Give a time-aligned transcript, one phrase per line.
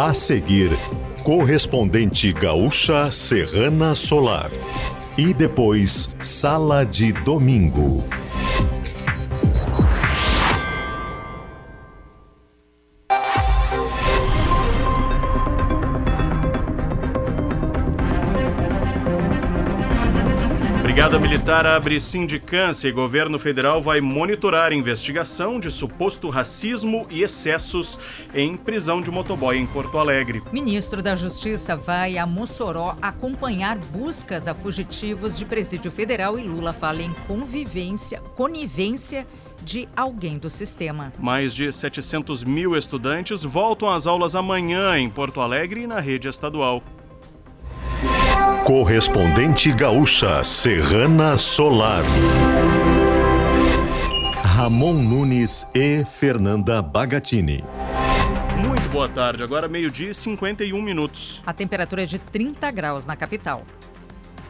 [0.00, 0.70] A seguir,
[1.24, 4.48] correspondente gaúcha Serrana Solar.
[5.18, 8.04] E depois, Sala de Domingo.
[20.98, 28.00] Brigada Militar abre sindicância e governo federal vai monitorar investigação de suposto racismo e excessos
[28.34, 30.42] em prisão de motoboy em Porto Alegre.
[30.50, 36.72] Ministro da Justiça vai a Mossoró acompanhar buscas a fugitivos de presídio federal e Lula
[36.72, 39.24] fala em convivência, conivência
[39.62, 41.12] de alguém do sistema.
[41.16, 46.26] Mais de 700 mil estudantes voltam às aulas amanhã em Porto Alegre e na rede
[46.26, 46.82] estadual.
[48.68, 52.04] Correspondente gaúcha Serrana Solar.
[54.44, 57.64] Ramon Nunes e Fernanda Bagatini.
[58.66, 61.40] Muito boa tarde, agora meio-dia e 51 minutos.
[61.46, 63.64] A temperatura é de 30 graus na capital.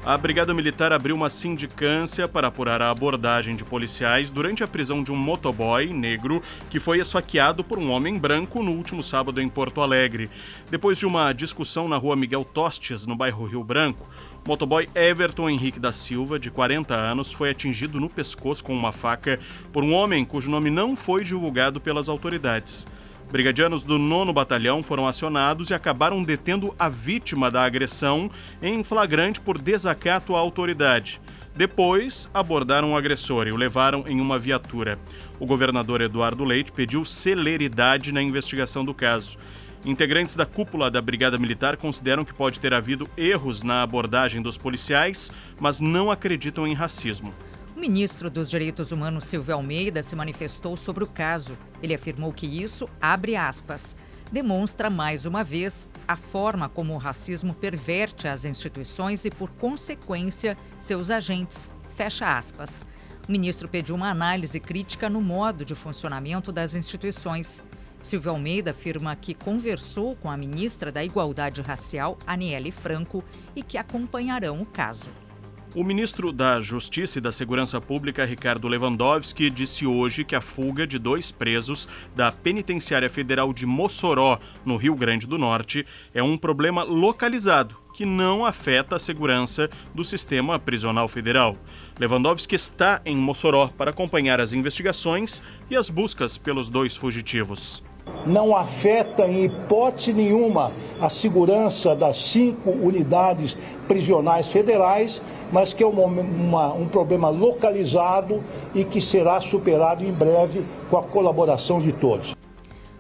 [0.09, 5.03] A Brigada Militar abriu uma sindicância para apurar a abordagem de policiais durante a prisão
[5.03, 9.51] de um motoboy negro que foi esfaqueado por um homem branco no último sábado em
[9.51, 10.31] Porto Alegre.
[10.71, 14.09] Depois de uma discussão na rua Miguel Tostes, no bairro Rio Branco,
[14.47, 19.39] motoboy Everton Henrique da Silva, de 40 anos, foi atingido no pescoço com uma faca
[19.75, 22.87] por um homem cujo nome não foi divulgado pelas autoridades.
[23.31, 28.31] Brigadianos do 9 Batalhão foram acionados e acabaram detendo a vítima da agressão
[28.63, 31.21] em flagrante por desacato à autoridade.
[31.55, 34.99] Depois, abordaram o agressor e o levaram em uma viatura.
[35.39, 39.37] O governador Eduardo Leite pediu celeridade na investigação do caso.
[39.85, 44.57] Integrantes da cúpula da Brigada Militar consideram que pode ter havido erros na abordagem dos
[44.57, 47.35] policiais, mas não acreditam em racismo.
[47.79, 51.57] O ministro dos Direitos Humanos, Silvio Almeida, se manifestou sobre o caso.
[51.81, 53.97] Ele afirmou que isso, abre aspas,
[54.33, 60.59] demonstra mais uma vez a forma como o racismo perverte as instituições e, por consequência,
[60.81, 61.71] seus agentes.
[61.95, 62.85] Fecha aspas.
[63.29, 67.63] O ministro pediu uma análise crítica no modo de funcionamento das instituições.
[68.03, 73.23] Silvio Almeida afirma que conversou com a ministra da Igualdade Racial, Aniele Franco,
[73.55, 75.28] e que acompanharão o caso.
[75.75, 80.87] O ministro da Justiça e da Segurança Pública, Ricardo Lewandowski, disse hoje que a fuga
[80.87, 81.87] de dois presos
[82.17, 88.07] da Penitenciária Federal de Mossoró, no Rio Grande do Norte, é um problema localizado que
[88.07, 91.55] não afeta a segurança do sistema prisional federal.
[92.01, 97.83] Lewandowski está em Mossoró para acompanhar as investigações e as buscas pelos dois fugitivos
[98.27, 105.87] não afeta em hipótese nenhuma a segurança das cinco unidades prisionais federais, mas que é
[105.87, 108.43] uma, um problema localizado
[108.75, 112.37] e que será superado em breve com a colaboração de todos.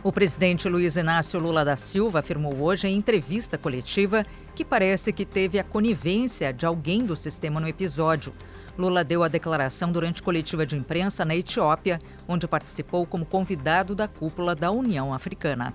[0.02, 5.26] O presidente Luiz Inácio Lula da Silva afirmou hoje em entrevista coletiva que parece que
[5.26, 8.32] teve a conivência de alguém do sistema no episódio.
[8.78, 14.06] Lula deu a declaração durante coletiva de imprensa na Etiópia, onde participou como convidado da
[14.06, 15.75] cúpula da União Africana.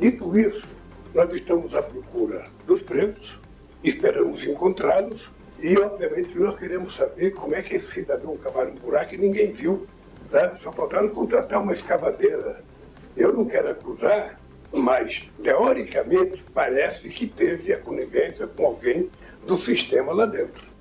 [0.00, 0.66] Dito isso,
[1.14, 3.38] nós estamos à procura dos presos,
[3.84, 9.14] esperamos encontrá-los e, obviamente, nós queremos saber como é que esse cidadão cavaram um buraco
[9.14, 9.86] e ninguém viu.
[10.30, 10.52] Né?
[10.56, 12.64] Só faltaram contratar uma escavadeira.
[13.14, 14.36] Eu não quero acusar,
[14.72, 19.10] mas, teoricamente, parece que teve a conivência com alguém
[19.46, 20.71] do sistema lá dentro.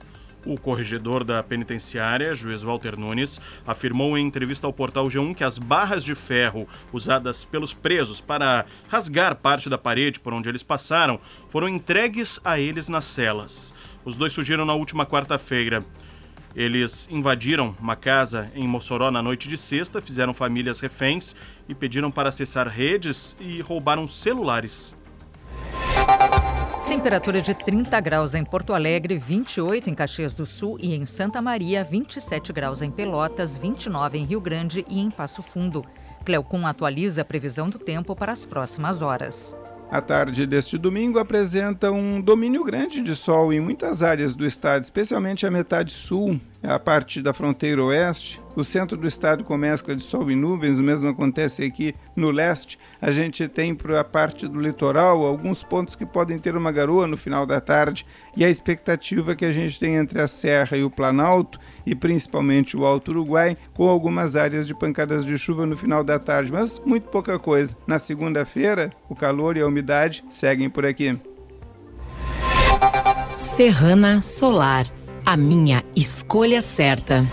[0.45, 5.59] O corregedor da penitenciária, juiz Walter Nunes, afirmou em entrevista ao portal G1 que as
[5.59, 11.19] barras de ferro usadas pelos presos para rasgar parte da parede por onde eles passaram
[11.47, 13.73] foram entregues a eles nas celas.
[14.03, 15.85] Os dois surgiram na última quarta-feira.
[16.55, 21.35] Eles invadiram uma casa em Mossoró na noite de sexta, fizeram famílias reféns
[21.69, 24.95] e pediram para acessar redes e roubaram celulares.
[26.91, 31.41] Temperatura de 30 graus em Porto Alegre, 28 em Caxias do Sul e em Santa
[31.41, 35.85] Maria, 27 graus em Pelotas, 29 em Rio Grande e em Passo Fundo.
[36.25, 39.55] Cleocum atualiza a previsão do tempo para as próximas horas.
[39.89, 44.83] A tarde deste domingo apresenta um domínio grande de sol em muitas áreas do estado,
[44.83, 48.41] especialmente a metade sul, a parte da fronteira oeste.
[48.55, 52.29] O centro do estado com mescla de sol e nuvens, o mesmo acontece aqui no
[52.31, 52.77] leste.
[53.01, 57.07] A gente tem para a parte do litoral alguns pontos que podem ter uma garoa
[57.07, 58.05] no final da tarde
[58.35, 62.75] e a expectativa que a gente tem entre a Serra e o Planalto e principalmente
[62.75, 66.79] o Alto Uruguai, com algumas áreas de pancadas de chuva no final da tarde, mas
[66.85, 67.75] muito pouca coisa.
[67.87, 71.17] Na segunda-feira, o calor e a umidade seguem por aqui.
[73.35, 74.91] Serrana Solar,
[75.31, 77.25] a minha escolha certa.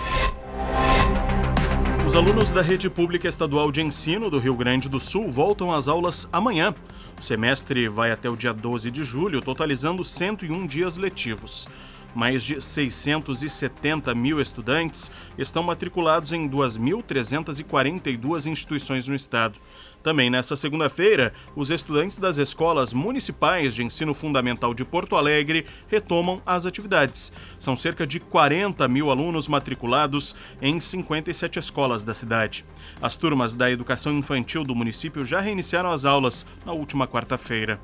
[2.06, 5.88] Os alunos da Rede Pública Estadual de Ensino do Rio Grande do Sul voltam às
[5.88, 6.72] aulas amanhã.
[7.18, 11.66] O semestre vai até o dia 12 de julho, totalizando 101 dias letivos.
[12.14, 19.58] Mais de 670 mil estudantes estão matriculados em 2.342 instituições no estado.
[20.02, 26.40] Também nesta segunda-feira, os estudantes das escolas municipais de ensino fundamental de Porto Alegre retomam
[26.46, 27.32] as atividades.
[27.58, 32.64] São cerca de 40 mil alunos matriculados em 57 escolas da cidade.
[33.02, 37.80] As turmas da educação infantil do município já reiniciaram as aulas na última quarta-feira.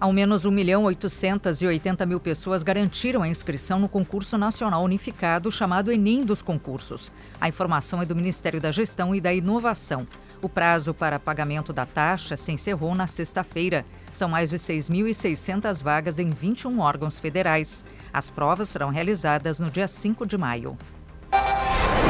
[0.00, 5.92] Ao menos 1 milhão 880 mil pessoas garantiram a inscrição no concurso nacional unificado chamado
[5.92, 7.12] Enem dos concursos.
[7.38, 10.08] A informação é do Ministério da Gestão e da Inovação.
[10.40, 13.84] O prazo para pagamento da taxa se encerrou na sexta-feira.
[14.10, 17.84] São mais de 6.600 vagas em 21 órgãos federais.
[18.10, 20.78] As provas serão realizadas no dia 5 de maio.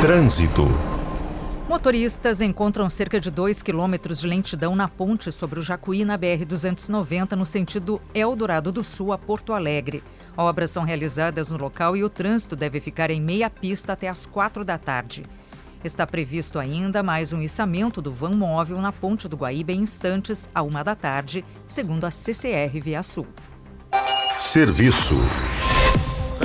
[0.01, 0.69] Trânsito.
[1.71, 7.37] Motoristas encontram cerca de 2 quilômetros de lentidão na ponte sobre o Jacuí, na BR-290,
[7.37, 10.03] no sentido Eldorado do Sul a Porto Alegre.
[10.37, 14.27] Obras são realizadas no local e o trânsito deve ficar em meia pista até às
[14.27, 15.23] quatro da tarde.
[15.85, 20.51] Está previsto ainda mais um içamento do vão móvel na Ponte do Guaíba em instantes,
[20.53, 23.29] à uma da tarde, segundo a CCR Via Sul.
[24.37, 25.15] Serviço.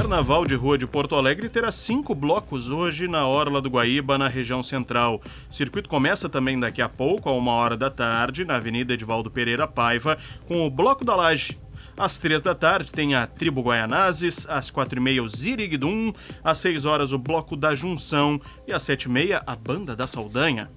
[0.05, 4.27] Carnaval de Rua de Porto Alegre terá cinco blocos hoje na Orla do Guaíba, na
[4.27, 5.19] região central.
[5.49, 9.31] O circuito começa também daqui a pouco, a uma hora da tarde, na Avenida Edvaldo
[9.31, 10.15] Pereira Paiva,
[10.47, 11.57] com o Bloco da Laje.
[11.97, 16.13] Às três da tarde tem a Tribo Guaianazes, às quatro e meia o Ziriguidum,
[16.43, 20.05] às seis horas o Bloco da Junção e às sete e meia a Banda da
[20.05, 20.69] Saldanha.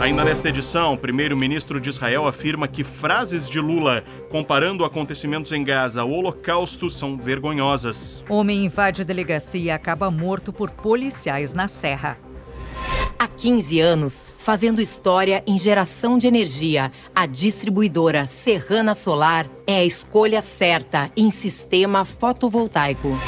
[0.00, 5.62] Ainda nesta edição, o primeiro-ministro de Israel afirma que frases de Lula comparando acontecimentos em
[5.62, 8.24] Gaza ao Holocausto são vergonhosas.
[8.28, 12.16] Homem invade delegacia e acaba morto por policiais na Serra.
[13.18, 19.84] Há 15 anos, fazendo história em geração de energia, a distribuidora Serrana Solar é a
[19.84, 23.18] escolha certa em sistema fotovoltaico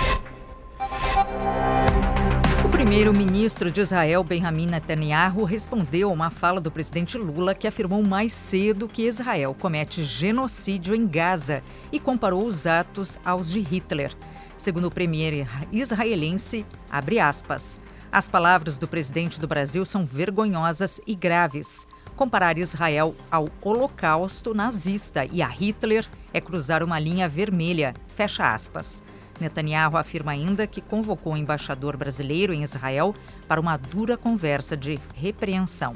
[2.81, 8.33] primeiro-ministro de Israel, Benjamin Netanyahu, respondeu a uma fala do presidente Lula que afirmou mais
[8.33, 11.63] cedo que Israel comete genocídio em Gaza
[11.93, 14.17] e comparou os atos aos de Hitler.
[14.57, 21.15] Segundo o premier israelense, abre aspas, as palavras do presidente do Brasil são vergonhosas e
[21.15, 21.87] graves.
[22.17, 29.03] Comparar Israel ao holocausto nazista e a Hitler é cruzar uma linha vermelha, fecha aspas.
[29.41, 33.15] Netanyahu afirma ainda que convocou o embaixador brasileiro em Israel
[33.49, 35.95] para uma dura conversa de repreensão.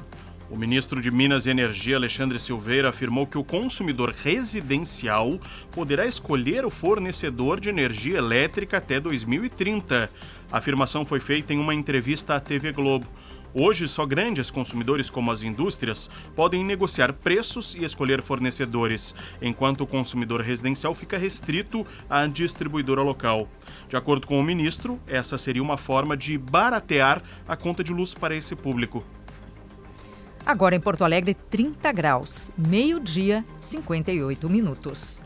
[0.51, 5.41] O ministro de Minas e Energia, Alexandre Silveira, afirmou que o consumidor residencial
[5.73, 10.11] poderá escolher o fornecedor de energia elétrica até 2030.
[10.53, 13.07] A afirmação foi feita em uma entrevista à TV Globo.
[13.57, 19.87] Hoje, só grandes consumidores como as indústrias podem negociar preços e escolher fornecedores, enquanto o
[19.87, 23.49] consumidor residencial fica restrito à distribuidora local.
[23.89, 28.13] De acordo com o ministro, essa seria uma forma de baratear a conta de luz
[28.13, 29.05] para esse público.
[30.45, 35.23] Agora em Porto Alegre, 30 graus, meio-dia, 58 minutos.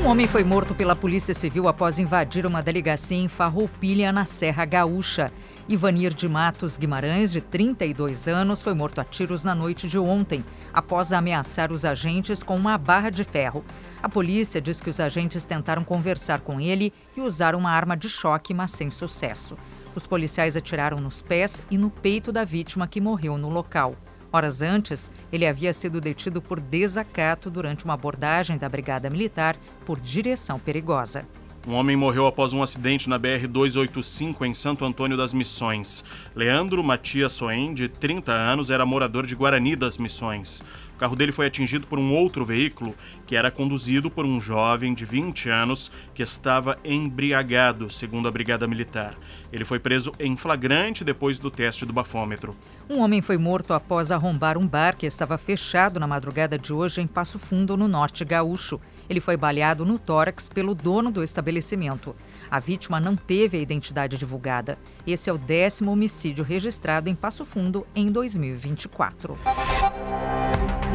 [0.00, 4.64] Um homem foi morto pela Polícia Civil após invadir uma delegacia em Farroupilha, na Serra
[4.64, 5.32] Gaúcha.
[5.66, 10.44] Ivanir de Matos Guimarães, de 32 anos, foi morto a tiros na noite de ontem,
[10.70, 13.64] após ameaçar os agentes com uma barra de ferro.
[14.02, 18.10] A polícia diz que os agentes tentaram conversar com ele e usar uma arma de
[18.10, 19.56] choque, mas sem sucesso.
[19.94, 23.94] Os policiais atiraram nos pés e no peito da vítima que morreu no local.
[24.30, 29.56] Horas antes, ele havia sido detido por desacato durante uma abordagem da Brigada Militar
[29.86, 31.26] por direção perigosa.
[31.66, 36.04] Um homem morreu após um acidente na BR-285 em Santo Antônio das Missões.
[36.36, 40.62] Leandro Matias Soen, de 30 anos, era morador de Guarani das Missões.
[40.94, 42.94] O carro dele foi atingido por um outro veículo
[43.26, 48.66] que era conduzido por um jovem de 20 anos que estava embriagado, segundo a Brigada
[48.66, 49.14] Militar.
[49.50, 52.54] Ele foi preso em flagrante depois do teste do bafômetro.
[52.90, 57.00] Um homem foi morto após arrombar um bar que estava fechado na madrugada de hoje
[57.00, 58.78] em Passo Fundo, no norte gaúcho.
[59.08, 62.14] Ele foi baleado no tórax pelo dono do estabelecimento.
[62.50, 64.78] A vítima não teve a identidade divulgada.
[65.06, 69.38] Esse é o décimo homicídio registrado em Passo Fundo em 2024.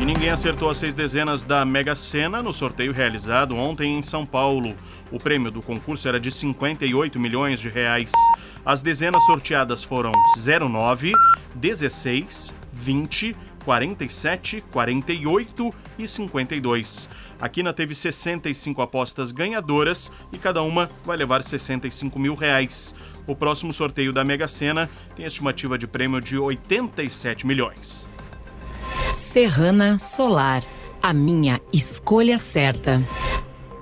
[0.01, 4.25] E ninguém acertou as seis dezenas da Mega Sena no sorteio realizado ontem em São
[4.25, 4.73] Paulo.
[5.11, 8.11] O prêmio do concurso era de 58 milhões de reais.
[8.65, 11.11] As dezenas sorteadas foram 09,
[11.55, 13.35] 16, 20,
[13.65, 17.09] 47, 48 e 52.
[17.41, 22.93] A Quina teve 65 apostas ganhadoras e cada uma vai levar 65 mil reais.
[23.25, 28.09] O próximo sorteio da Mega Sena tem estimativa de prêmio de 87 milhões.
[29.13, 30.63] Serrana Solar,
[31.01, 33.01] a minha escolha certa.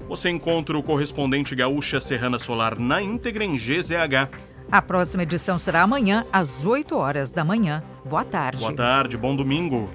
[0.07, 4.29] Você encontra o correspondente gaúcha Serrana Solar na íntegra em GZH.
[4.71, 7.83] A próxima edição será amanhã, às 8 horas da manhã.
[8.05, 8.59] Boa tarde.
[8.59, 9.89] Boa tarde, bom domingo.